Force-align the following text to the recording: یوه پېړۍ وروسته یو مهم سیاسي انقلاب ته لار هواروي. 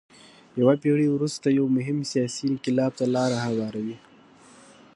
یوه 0.59 0.73
پېړۍ 0.81 1.07
وروسته 1.11 1.47
یو 1.57 1.65
مهم 1.77 1.97
سیاسي 2.11 2.43
انقلاب 2.51 2.91
ته 2.99 3.05
لار 3.15 3.31
هواروي. 3.45 3.97